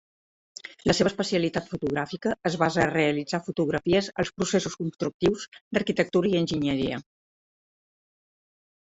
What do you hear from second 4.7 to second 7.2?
constructius d'arquitectura i enginyeria.